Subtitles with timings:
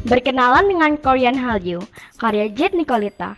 [0.00, 1.84] Berkenalan dengan Korean Hallyu,
[2.16, 3.36] karya Jet Nicolita.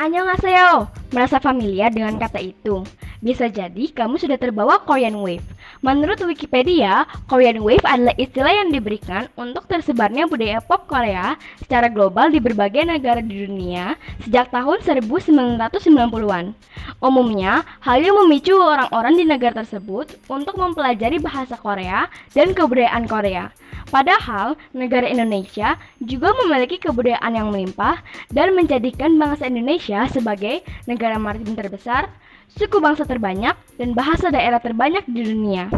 [0.00, 2.80] Annyeonghaseyo, merasa familiar dengan kata itu?
[3.20, 5.44] Bisa jadi kamu sudah terbawa Korean Wave.
[5.80, 12.28] Menurut Wikipedia, Korean Wave adalah istilah yang diberikan untuk tersebarnya budaya pop Korea secara global
[12.28, 16.52] di berbagai negara di dunia sejak tahun 1990-an.
[17.00, 23.48] Umumnya, hal yang memicu orang-orang di negara tersebut untuk mempelajari bahasa Korea dan kebudayaan Korea.
[23.88, 31.56] Padahal, negara Indonesia juga memiliki kebudayaan yang melimpah dan menjadikan bangsa Indonesia sebagai negara maritim
[31.56, 32.12] terbesar,
[32.52, 35.69] suku bangsa terbanyak, dan bahasa daerah terbanyak di dunia.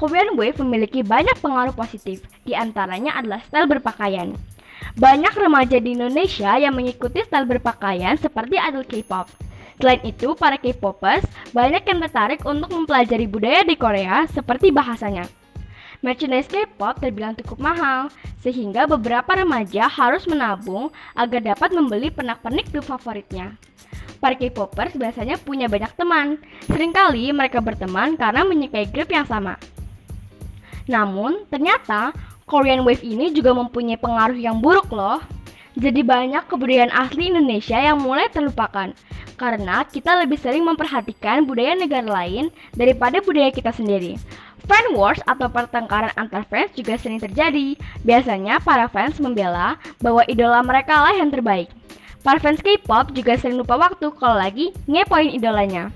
[0.00, 4.32] Korean Wave memiliki banyak pengaruh positif, di antaranya adalah style berpakaian.
[4.96, 9.28] Banyak remaja di Indonesia yang mengikuti style berpakaian seperti idol K-pop.
[9.76, 15.28] Selain itu, para K-popers banyak yang tertarik untuk mempelajari budaya di Korea seperti bahasanya.
[16.00, 18.08] Merchandise K-pop terbilang cukup mahal,
[18.40, 23.56] sehingga beberapa remaja harus menabung agar dapat membeli pernak-pernik grup favoritnya.
[24.18, 26.40] Para K-popers biasanya punya banyak teman.
[26.68, 29.60] Seringkali mereka berteman karena menyukai grup yang sama.
[30.86, 32.14] Namun, ternyata
[32.46, 35.18] Korean Wave ini juga mempunyai pengaruh yang buruk loh.
[35.76, 38.96] Jadi banyak kebudayaan asli Indonesia yang mulai terlupakan
[39.36, 44.16] karena kita lebih sering memperhatikan budaya negara lain daripada budaya kita sendiri.
[44.66, 47.76] Fan wars atau pertengkaran antar fans juga sering terjadi.
[48.02, 51.70] Biasanya para fans membela bahwa idola mereka lah yang terbaik.
[52.26, 55.94] Para fans K-pop juga sering lupa waktu kalau lagi ngepoin idolanya.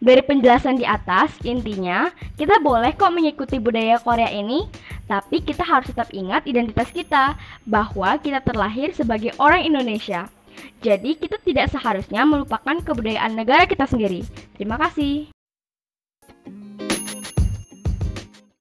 [0.00, 2.08] Dari penjelasan di atas, intinya
[2.40, 4.64] kita boleh kok mengikuti budaya Korea ini,
[5.04, 7.36] tapi kita harus tetap ingat identitas kita
[7.68, 10.32] bahwa kita terlahir sebagai orang Indonesia.
[10.80, 14.24] Jadi kita tidak seharusnya melupakan kebudayaan negara kita sendiri.
[14.56, 15.35] Terima kasih.